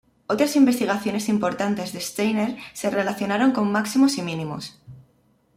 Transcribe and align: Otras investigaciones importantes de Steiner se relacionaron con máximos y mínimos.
Otras 0.25 0.55
investigaciones 0.55 1.29
importantes 1.29 1.93
de 1.93 1.99
Steiner 2.01 2.57
se 2.73 2.89
relacionaron 2.89 3.51
con 3.51 3.71
máximos 3.71 4.17
y 4.17 4.23
mínimos. 4.23 4.81